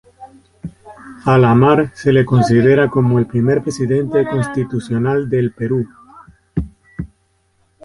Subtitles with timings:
[1.25, 5.87] A La Mar se le considera como el primer presidente constitucional del Perú.